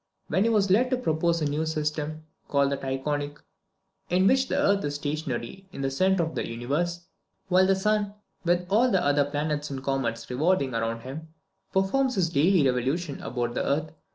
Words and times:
Hence 0.31 0.45
he 0.45 0.49
was 0.49 0.71
led 0.71 0.89
to 0.89 0.97
propose 0.97 1.43
a 1.43 1.45
new 1.45 1.63
system, 1.63 2.23
called 2.47 2.71
the 2.71 2.77
Tychonic, 2.77 3.37
in 4.09 4.25
which 4.25 4.47
the 4.47 4.57
earth 4.57 4.83
is 4.83 4.95
stationary 4.95 5.67
in 5.71 5.81
the 5.81 5.91
centre 5.91 6.23
of 6.23 6.33
the 6.33 6.49
universe, 6.49 7.01
while 7.49 7.67
the 7.67 7.75
sun, 7.75 8.15
with 8.43 8.65
all 8.67 8.89
the 8.89 9.05
other 9.05 9.23
planets 9.25 9.69
and 9.69 9.83
comets 9.83 10.27
revolving 10.27 10.71
round 10.71 11.03
him, 11.03 11.27
performs 11.71 12.15
his 12.15 12.29
daily 12.31 12.65
revolution 12.67 13.21
about 13.21 13.53
the 13.53 13.63
earth. 13.63 13.91